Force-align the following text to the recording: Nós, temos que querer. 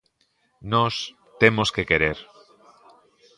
Nós, 0.73 0.95
temos 1.41 1.67
que 1.75 1.87
querer. 1.89 2.17